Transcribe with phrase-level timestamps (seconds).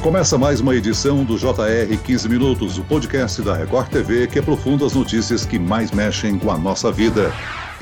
[0.00, 4.86] Começa mais uma edição do JR 15 Minutos, o podcast da Record TV que aprofunda
[4.86, 7.30] as notícias que mais mexem com a nossa vida.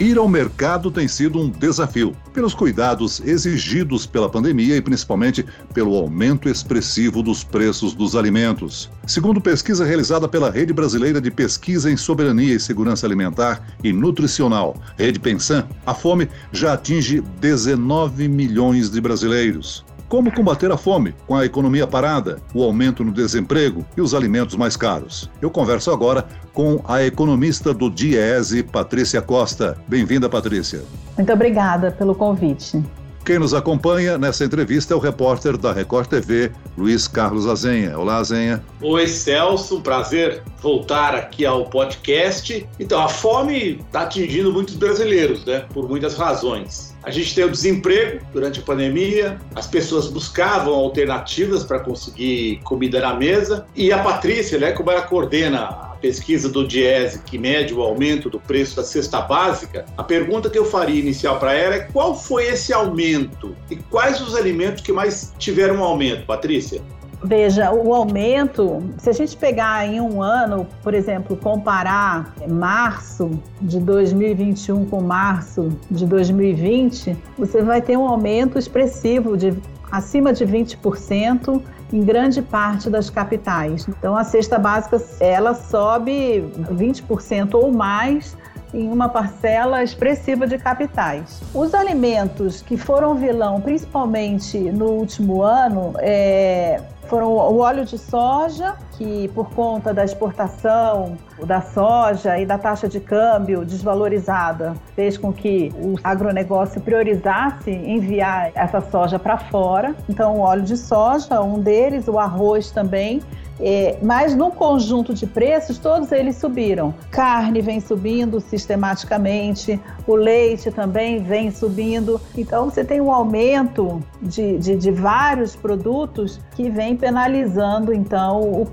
[0.01, 5.95] Ir ao mercado tem sido um desafio, pelos cuidados exigidos pela pandemia e principalmente pelo
[5.95, 8.91] aumento expressivo dos preços dos alimentos.
[9.07, 14.77] Segundo pesquisa realizada pela Rede Brasileira de Pesquisa em Soberania e Segurança Alimentar e Nutricional,
[14.97, 19.85] Rede Pensan, a fome já atinge 19 milhões de brasileiros.
[20.09, 24.57] Como combater a fome com a economia parada, o aumento no desemprego e os alimentos
[24.57, 25.31] mais caros?
[25.41, 29.77] Eu converso agora com a economista do Diese, Patrícia Costa.
[29.87, 30.83] Bem-vinda, Patrícia.
[31.15, 32.83] Muito obrigada pelo convite.
[33.29, 37.99] Quem nos acompanha nessa entrevista é o repórter da Record TV, Luiz Carlos Azenha.
[37.99, 38.65] Olá, Azenha.
[38.81, 39.83] Oi, Celso.
[39.83, 42.67] Prazer voltar aqui ao podcast.
[42.81, 45.67] Então, a fome está atingindo muitos brasileiros, né?
[45.75, 46.97] Por muitas razões.
[47.03, 52.99] A gente tem o desemprego durante a pandemia, as pessoas buscavam alternativas para conseguir comida
[52.99, 57.83] na mesa, e a Patrícia, né, como ela coordena pesquisa do Diese que mede o
[57.83, 61.81] aumento do preço da cesta básica, a pergunta que eu faria inicial para ela é
[61.81, 66.83] qual foi esse aumento e quais os alimentos que mais tiveram um aumento, Patrícia?
[67.23, 73.81] Veja, o aumento, se a gente pegar em um ano, por exemplo, comparar março de
[73.81, 79.53] 2021 com março de 2020, você vai ter um aumento expressivo de
[79.91, 81.61] acima de 20%
[81.93, 83.89] em grande parte das capitais.
[83.89, 88.37] Então a cesta básica ela sobe 20% ou mais
[88.73, 91.41] em uma parcela expressiva de capitais.
[91.55, 98.77] Os alimentos que foram vilão, principalmente no último ano, é, foram o óleo de soja,
[98.99, 105.33] que por conta da exportação da soja e da taxa de câmbio desvalorizada, fez com
[105.33, 109.95] que o agronegócio priorizasse enviar essa soja para fora.
[110.09, 113.23] Então, o óleo de soja, um deles, o arroz também,
[113.61, 116.95] é, mas no conjunto de preços, todos eles subiram.
[117.11, 122.21] Carne vem subindo sistematicamente, o leite também vem subindo.
[122.37, 128.65] Então, você tem um aumento de, de, de vários produtos que vem penalizando, então, o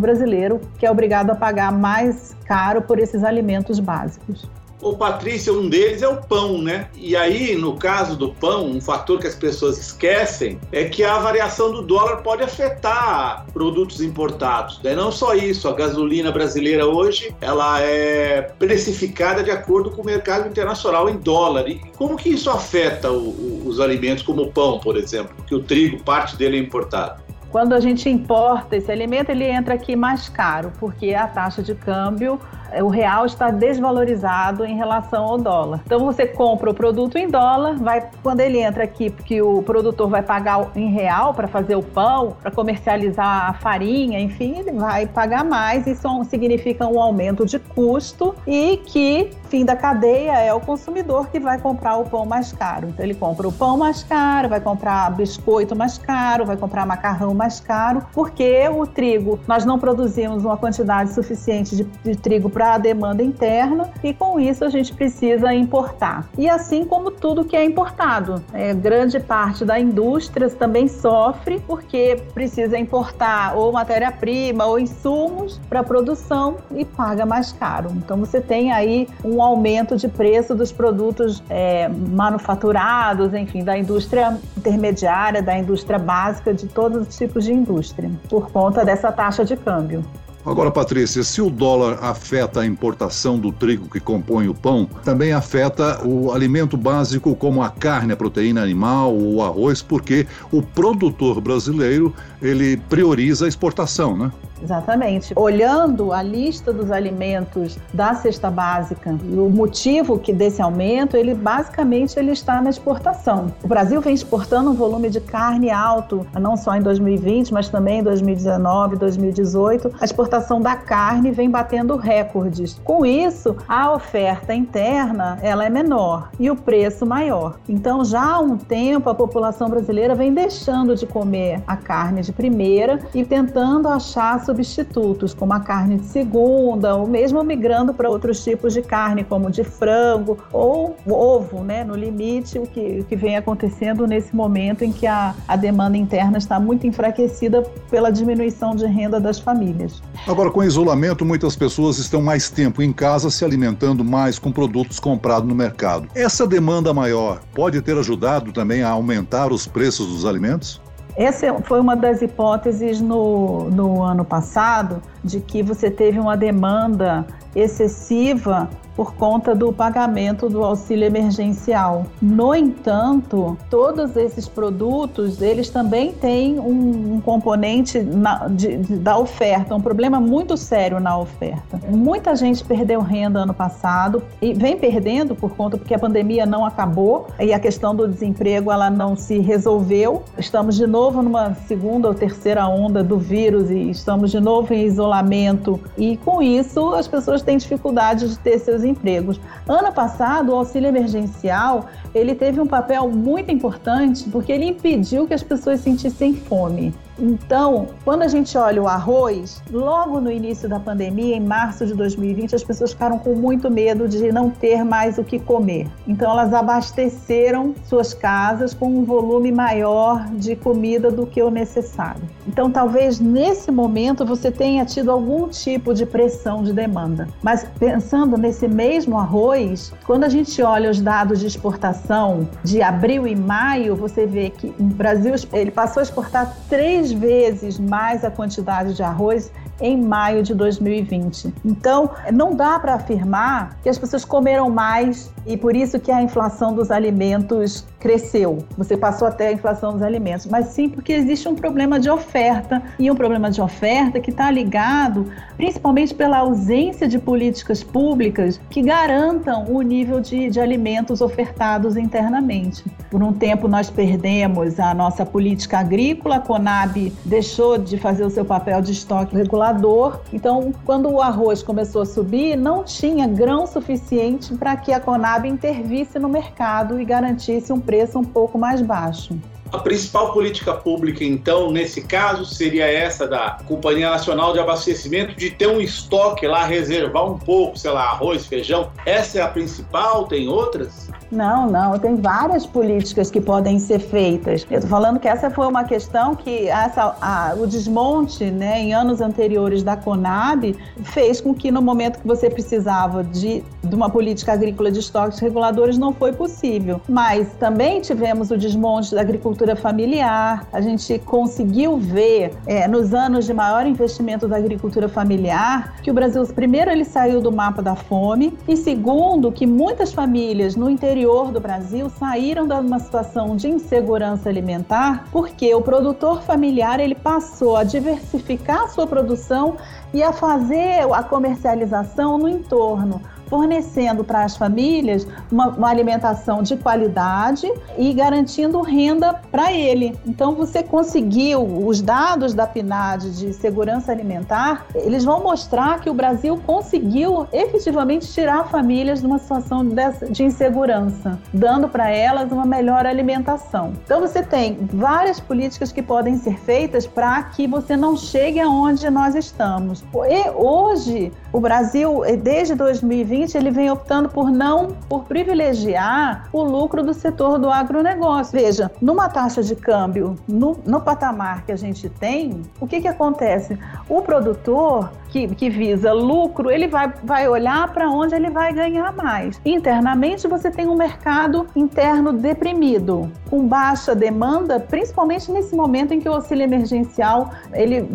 [0.00, 4.48] brasileiro, que é obrigado a pagar mais caro por esses alimentos básicos.
[4.84, 6.88] Ô Patrícia, um deles é o pão, né?
[6.94, 11.18] E aí, no caso do pão, um fator que as pessoas esquecem é que a
[11.18, 14.78] variação do dólar pode afetar produtos importados.
[14.82, 14.94] Né?
[14.94, 20.50] Não só isso, a gasolina brasileira hoje ela é precificada de acordo com o mercado
[20.50, 21.66] internacional em dólar.
[21.66, 25.34] E como que isso afeta o, o, os alimentos, como o pão, por exemplo?
[25.46, 27.24] Que o trigo, parte dele é importado.
[27.54, 31.72] Quando a gente importa esse alimento, ele entra aqui mais caro, porque a taxa de
[31.72, 32.40] câmbio
[32.82, 35.80] o real está desvalorizado em relação ao dólar.
[35.84, 40.08] Então você compra o produto em dólar, vai quando ele entra aqui, porque o produtor
[40.08, 45.06] vai pagar em real para fazer o pão, para comercializar a farinha, enfim, ele vai
[45.06, 45.86] pagar mais.
[45.86, 51.38] Isso significa um aumento de custo e que fim da cadeia é o consumidor que
[51.38, 52.88] vai comprar o pão mais caro.
[52.88, 57.34] Então ele compra o pão mais caro, vai comprar biscoito mais caro, vai comprar macarrão
[57.34, 62.63] mais caro, porque o trigo nós não produzimos uma quantidade suficiente de, de trigo para
[62.64, 66.26] para a demanda interna e com isso a gente precisa importar.
[66.38, 72.22] E assim como tudo que é importado, é, grande parte da indústria também sofre porque
[72.32, 77.90] precisa importar ou matéria-prima ou insumos para produção e paga mais caro.
[77.96, 84.38] Então você tem aí um aumento de preço dos produtos é, manufaturados, enfim, da indústria
[84.56, 89.54] intermediária, da indústria básica, de todos os tipos de indústria, por conta dessa taxa de
[89.54, 90.02] câmbio.
[90.46, 95.32] Agora, Patrícia, se o dólar afeta a importação do trigo que compõe o pão, também
[95.32, 101.40] afeta o alimento básico como a carne, a proteína animal, o arroz, porque o produtor
[101.40, 104.30] brasileiro ele prioriza a exportação, né?
[104.62, 105.32] Exatamente.
[105.36, 112.18] Olhando a lista dos alimentos da cesta básica, o motivo que desse aumento, ele basicamente
[112.18, 113.52] ele está na exportação.
[113.62, 118.00] O Brasil vem exportando um volume de carne alto, não só em 2020, mas também
[118.00, 119.92] em 2019, 2018.
[120.00, 122.80] A exportação da carne vem batendo recordes.
[122.84, 127.58] Com isso, a oferta interna ela é menor e o preço maior.
[127.68, 132.32] Então, já há um tempo a população brasileira vem deixando de comer a carne de
[132.32, 138.42] primeira e tentando achar substitutos, como a carne de segunda, ou mesmo migrando para outros
[138.42, 141.84] tipos de carne, como de frango ou ovo, né?
[141.84, 145.96] No limite, o que, o que vem acontecendo nesse momento em que a, a demanda
[145.96, 150.02] interna está muito enfraquecida pela diminuição de renda das famílias.
[150.26, 154.98] Agora, com isolamento, muitas pessoas estão mais tempo em casa se alimentando mais com produtos
[154.98, 156.08] comprados no mercado.
[156.14, 160.80] Essa demanda maior pode ter ajudado também a aumentar os preços dos alimentos?
[161.16, 167.24] Essa foi uma das hipóteses no, no ano passado, de que você teve uma demanda
[167.54, 172.06] excessiva por conta do pagamento do auxílio emergencial.
[172.20, 179.18] No entanto, todos esses produtos, eles também têm um, um componente na, de, de, da
[179.18, 181.80] oferta, um problema muito sério na oferta.
[181.88, 186.64] Muita gente perdeu renda ano passado e vem perdendo por conta porque a pandemia não
[186.64, 190.22] acabou e a questão do desemprego ela não se resolveu.
[190.38, 194.84] Estamos de novo numa segunda ou terceira onda do vírus e estamos de novo em
[194.84, 199.40] isolamento e com isso as pessoas têm dificuldade de ter seus empregos.
[199.68, 205.34] Ano passado, o auxílio emergencial, ele teve um papel muito importante porque ele impediu que
[205.34, 206.94] as pessoas sentissem fome.
[207.18, 211.94] Então, quando a gente olha o arroz, logo no início da pandemia, em março de
[211.94, 215.86] 2020, as pessoas ficaram com muito medo de não ter mais o que comer.
[216.06, 222.22] Então, elas abasteceram suas casas com um volume maior de comida do que o necessário.
[222.46, 227.28] Então, talvez nesse momento você tenha tido algum tipo de pressão de demanda.
[227.42, 233.26] Mas pensando nesse mesmo arroz, quando a gente olha os dados de exportação de abril
[233.26, 238.24] e maio, você vê que o Brasil ele passou a exportar três três vezes mais
[238.24, 241.52] a quantidade de arroz em maio de 2020.
[241.64, 246.22] Então, não dá para afirmar que as pessoas comeram mais e por isso que a
[246.22, 248.58] inflação dos alimentos cresceu.
[248.76, 252.82] Você passou até a inflação dos alimentos, mas sim porque existe um problema de oferta
[252.98, 255.26] e um problema de oferta que está ligado
[255.56, 262.84] principalmente pela ausência de políticas públicas que garantam o nível de, de alimentos ofertados internamente.
[263.10, 268.30] Por um tempo nós perdemos a nossa política agrícola, a Conab deixou de fazer o
[268.30, 270.20] seu papel de estoque regulador.
[270.32, 275.48] Então, quando o arroz começou a subir, não tinha grão suficiente para que a Conab
[275.48, 279.36] intervisse no mercado e garantisse um preço um pouco mais baixo.
[279.72, 285.50] A principal política pública, então, nesse caso, seria essa da Companhia Nacional de Abastecimento, de
[285.50, 288.92] ter um estoque lá, reservar um pouco, sei lá, arroz, feijão.
[289.04, 290.28] Essa é a principal?
[290.28, 291.10] Tem outras?
[291.34, 294.64] Não, não, tem várias políticas que podem ser feitas.
[294.70, 298.94] Eu estou falando que essa foi uma questão que essa, a, o desmonte né, em
[298.94, 304.08] anos anteriores da Conab fez com que no momento que você precisava de, de uma
[304.10, 307.00] política agrícola de estoques reguladores não foi possível.
[307.08, 313.46] Mas também tivemos o desmonte da agricultura familiar, a gente conseguiu ver é, nos anos
[313.46, 317.94] de maior investimento da agricultura familiar que o Brasil, primeiro, ele saiu do mapa da
[317.94, 323.68] fome e segundo, que muitas famílias no interior do Brasil saíram de uma situação de
[323.68, 329.76] insegurança alimentar porque o produtor familiar ele passou a diversificar a sua produção
[330.12, 333.20] e a fazer a comercialização no entorno
[333.54, 340.18] fornecendo para as famílias uma, uma, alimentação de qualidade e garantindo renda para ele.
[340.26, 346.14] Então, você conseguiu os dados da PNAD de segurança alimentar, eles vão mostrar que o
[346.14, 349.86] Brasil conseguiu efetivamente tirar famílias de uma situação
[350.30, 353.92] de, insegurança, dando para elas uma melhor alimentação.
[354.04, 359.08] Então, você tem várias políticas que podem ser feitas para que você não chegue aonde
[359.10, 360.02] nós estamos.
[360.28, 367.02] E hoje, o Brasil, desde 2020, ele vem optando por não, por privilegiar o lucro
[367.02, 368.58] do setor do agronegócio.
[368.58, 373.08] Veja, numa taxa de câmbio, no, no patamar que a gente tem, o que, que
[373.08, 373.76] acontece?
[374.08, 379.12] O produtor que, que visa lucro, ele vai, vai olhar para onde ele vai ganhar
[379.12, 379.60] mais.
[379.64, 386.28] Internamente, você tem um mercado interno deprimido, com baixa demanda, principalmente nesse momento em que
[386.28, 388.08] o auxílio emergencial ele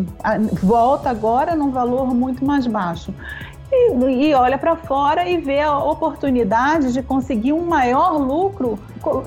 [0.63, 3.13] volta agora num valor muito mais baixo
[3.72, 8.80] e, e olha para fora e vê a oportunidade de conseguir um maior lucro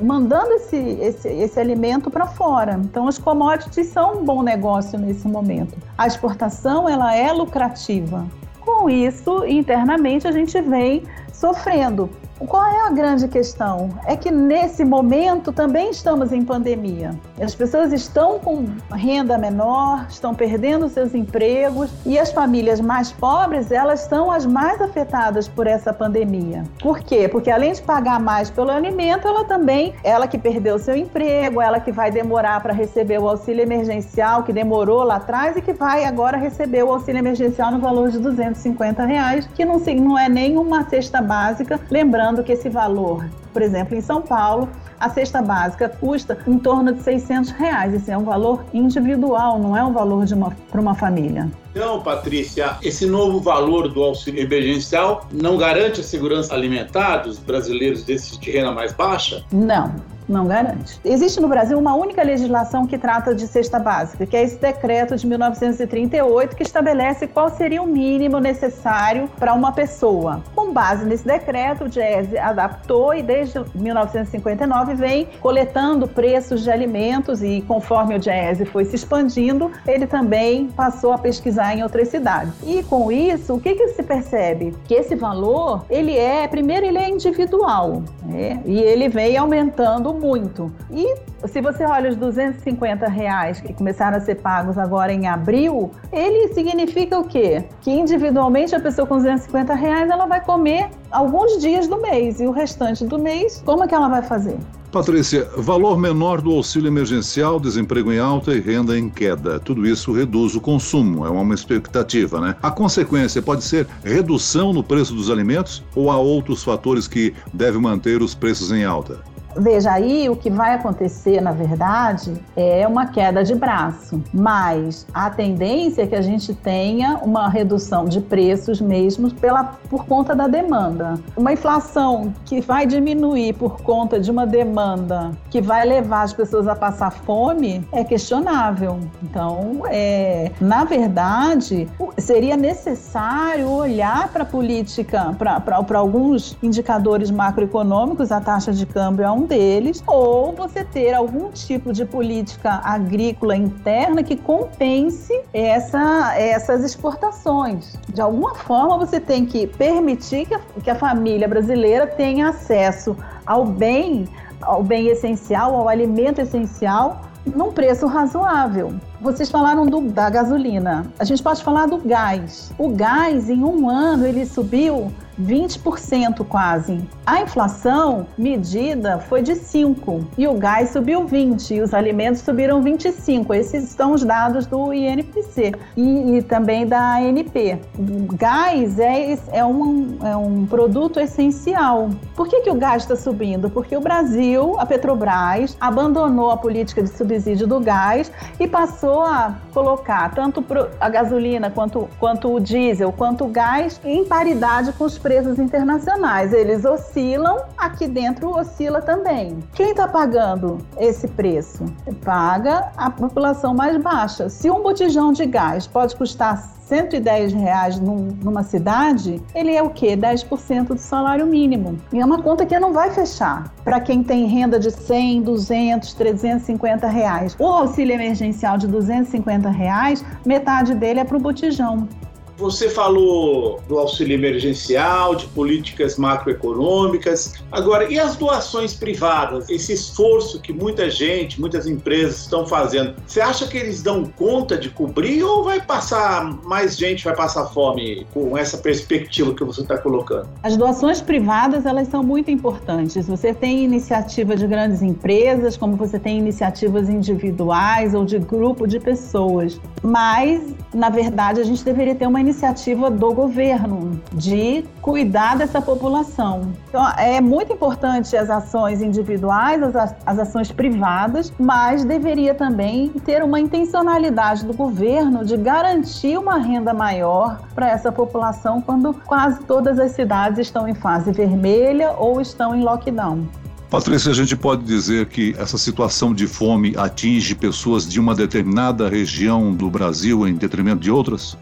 [0.02, 2.80] mandando esse, esse, esse alimento para fora.
[2.84, 5.76] Então, os commodities são um bom negócio nesse momento.
[5.96, 8.26] A exportação ela é lucrativa.
[8.60, 12.10] Com isso, internamente, a gente vem sofrendo.
[12.46, 13.90] Qual é a grande questão?
[14.04, 17.14] É que nesse momento também estamos em pandemia.
[17.40, 23.70] As pessoas estão com renda menor, estão perdendo seus empregos e as famílias mais pobres,
[23.70, 26.64] elas são as mais afetadas por essa pandemia.
[26.80, 27.28] Por quê?
[27.28, 31.78] Porque além de pagar mais pelo alimento, ela também, ela que perdeu seu emprego, ela
[31.80, 36.04] que vai demorar para receber o auxílio emergencial, que demorou lá atrás e que vai
[36.04, 40.56] agora receber o auxílio emergencial no valor de 250 reais, que não, não é nem
[40.56, 44.66] uma cesta básica, lembrando Lembrando que esse valor, por exemplo, em São Paulo,
[44.98, 47.92] a cesta básica custa em torno de 600 reais.
[47.92, 50.24] Esse é um valor individual, não é um valor
[50.70, 51.50] para uma família.
[51.72, 58.02] Então, Patrícia, esse novo valor do auxílio emergencial não garante a segurança alimentar dos brasileiros
[58.02, 59.44] desses de renda mais baixa?
[59.52, 59.94] Não,
[60.32, 60.98] Não garante.
[61.04, 65.14] Existe no Brasil uma única legislação que trata de cesta básica, que é esse decreto
[65.14, 70.42] de 1938 que estabelece qual seria o mínimo necessário para uma pessoa.
[70.54, 77.42] Com base nesse decreto, o Diese adaptou e desde 1959 vem coletando preços de alimentos
[77.42, 82.54] e conforme o Diese foi se expandindo, ele também passou a pesquisar em outras cidades.
[82.62, 84.74] E com isso, o que, que se percebe?
[84.86, 88.62] Que esse valor, ele é, primeiro, ele é individual, né?
[88.64, 90.72] e ele vem aumentando muito.
[90.90, 91.16] E
[91.48, 96.54] se você olha os 250 reais que começaram a ser pagos agora em abril, ele
[96.54, 97.64] significa o quê?
[97.80, 102.46] Que individualmente a pessoa com 250 reais ela vai comer alguns dias do mês e
[102.46, 104.56] o restante do mês, como é que ela vai fazer?
[104.92, 109.58] Patrícia, valor menor do auxílio emergencial, desemprego em alta e renda em queda.
[109.58, 112.54] Tudo isso reduz o consumo, é uma expectativa, né?
[112.62, 117.80] A consequência pode ser redução no preço dos alimentos ou há outros fatores que devem
[117.80, 119.31] manter os preços em alta?
[119.56, 125.30] Veja aí, o que vai acontecer, na verdade, é uma queda de braço, mas a
[125.30, 130.46] tendência é que a gente tenha uma redução de preços mesmo pela, por conta da
[130.46, 131.14] demanda.
[131.36, 136.66] Uma inflação que vai diminuir por conta de uma demanda que vai levar as pessoas
[136.66, 139.00] a passar fome é questionável.
[139.22, 148.40] Então, é, na verdade, seria necessário olhar para a política, para alguns indicadores macroeconômicos, a
[148.40, 154.22] taxa de câmbio é um deles, ou você ter algum tipo de política agrícola interna
[154.22, 157.98] que compense essa, essas exportações.
[158.08, 163.16] De alguma forma, você tem que permitir que a, que a família brasileira tenha acesso
[163.46, 164.28] ao bem,
[164.60, 168.94] ao bem essencial, ao alimento essencial, num preço razoável.
[169.20, 171.06] Vocês falaram do, da gasolina.
[171.18, 172.72] A gente pode falar do gás.
[172.78, 177.00] O gás, em um ano, ele subiu 20% quase.
[177.26, 182.80] A inflação medida foi de 5 e o gás subiu 20 e os alimentos subiram
[182.80, 183.52] 25.
[183.54, 187.80] Esses são os dados do INPC e, e também da ANP.
[187.98, 192.10] O gás é, é, um, é um produto essencial.
[192.34, 193.68] Por que, que o gás está subindo?
[193.68, 199.56] Porque o Brasil, a Petrobras, abandonou a política de subsídio do gás e passou a
[199.72, 200.64] colocar tanto
[201.00, 206.52] a gasolina quanto, quanto o diesel, quanto o gás em paridade com os preços internacionais.
[206.52, 209.58] Eles oscilam, aqui dentro oscila também.
[209.74, 211.84] Quem está pagando esse preço?
[212.24, 214.48] Paga a população mais baixa.
[214.48, 219.88] Se um botijão de gás pode custar 110 reais num, numa cidade, ele é o
[219.88, 220.16] quê?
[220.16, 221.98] 10% do salário mínimo.
[222.12, 226.12] E é uma conta que não vai fechar para quem tem renda de 100, 200,
[226.12, 227.56] 350 reais.
[227.58, 232.06] O auxílio emergencial de 250 reais, metade dele é para o botijão.
[232.56, 237.54] Você falou do auxílio emergencial, de políticas macroeconômicas.
[237.70, 239.68] Agora, e as doações privadas?
[239.68, 244.76] Esse esforço que muita gente, muitas empresas estão fazendo, você acha que eles dão conta
[244.76, 249.82] de cobrir ou vai passar mais gente vai passar fome com essa perspectiva que você
[249.82, 250.48] está colocando?
[250.62, 253.26] As doações privadas elas são muito importantes.
[253.26, 259.00] Você tem iniciativa de grandes empresas, como você tem iniciativas individuais ou de grupo de
[259.00, 259.80] pessoas.
[260.02, 266.72] Mas, na verdade, a gente deveria ter uma iniciativa do governo de cuidar dessa população.
[266.88, 273.42] Então, é muito importante as ações individuais, as, as ações privadas, mas deveria também ter
[273.42, 279.98] uma intencionalidade do governo de garantir uma renda maior para essa população quando quase todas
[279.98, 283.46] as cidades estão em fase vermelha ou estão em lockdown.
[283.92, 289.06] Patrícia, a gente pode dizer que essa situação de fome atinge pessoas de uma determinada
[289.06, 291.58] região do Brasil em detrimento de outras?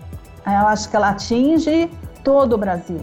[0.47, 1.90] Eu acho que ela atinge
[2.25, 3.00] todo o Brasil.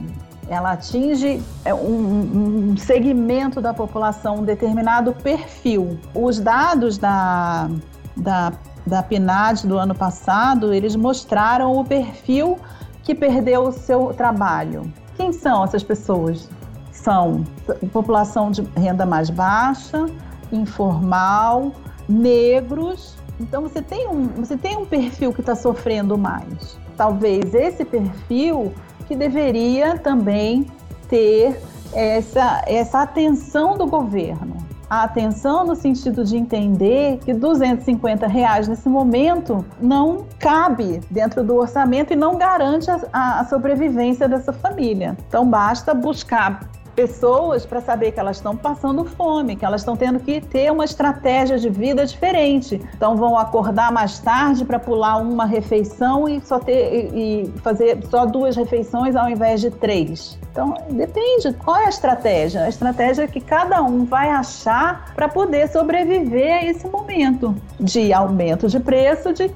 [0.49, 5.99] Ela atinge é, um, um segmento da população, um determinado perfil.
[6.15, 7.69] Os dados da,
[8.15, 8.53] da,
[8.85, 12.57] da PNAD do ano passado, eles mostraram o perfil
[13.03, 14.91] que perdeu o seu trabalho.
[15.15, 16.49] Quem são essas pessoas?
[16.91, 17.43] São
[17.91, 20.05] população de renda mais baixa,
[20.51, 21.73] informal,
[22.07, 23.17] negros.
[23.39, 28.73] Então você tem um, você tem um perfil que está sofrendo mais talvez esse perfil
[29.07, 30.65] que deveria também
[31.07, 31.61] ter
[31.93, 34.57] essa, essa atenção do governo.
[34.89, 41.55] A atenção no sentido de entender que 250 reais nesse momento não cabe dentro do
[41.55, 45.17] orçamento e não garante a, a sobrevivência dessa família.
[45.27, 46.61] Então basta buscar
[46.97, 50.83] pessoas para saber que elas estão passando fome, que elas estão tendo que ter uma
[50.83, 52.81] estratégia de vida diferente.
[52.95, 57.99] Então vão acordar mais tarde para pular uma refeição e só ter e, e fazer
[58.09, 60.39] só duas refeições ao invés de três.
[60.51, 62.63] Então depende qual é a estratégia.
[62.63, 68.11] A estratégia é que cada um vai achar para poder sobreviver a esse momento de
[68.11, 69.51] aumento de preço, de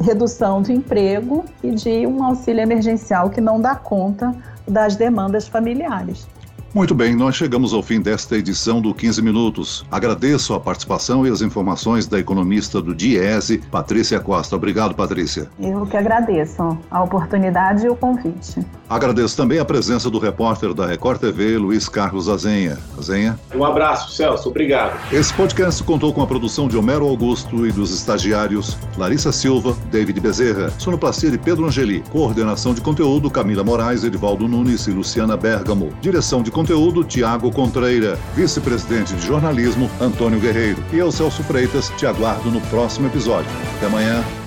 [0.00, 4.32] redução de emprego e de um auxílio emergencial que não dá conta
[4.68, 6.28] das demandas familiares.
[6.74, 9.86] Muito bem, nós chegamos ao fim desta edição do 15 Minutos.
[9.92, 14.56] Agradeço a participação e as informações da economista do Diese, Patrícia Costa.
[14.56, 15.48] Obrigado, Patrícia.
[15.60, 18.60] Eu que agradeço a oportunidade e o convite.
[18.90, 22.76] Agradeço também a presença do repórter da Record TV, Luiz Carlos Azenha.
[22.98, 23.38] Azenha.
[23.54, 24.48] Um abraço, Celso.
[24.48, 24.98] Obrigado.
[25.12, 30.18] Esse podcast contou com a produção de Homero Augusto e dos estagiários Larissa Silva, David
[30.18, 35.92] Bezerra, sonoplastia de Pedro Angeli, coordenação de conteúdo Camila Moraes, Edivaldo Nunes e Luciana Bergamo,
[36.00, 38.18] direção de conteúdo conteúdo, Tiago Contreira.
[38.34, 40.82] Vice-presidente de jornalismo, Antônio Guerreiro.
[40.94, 43.50] E eu, Celso Freitas, te aguardo no próximo episódio.
[43.76, 44.43] Até amanhã.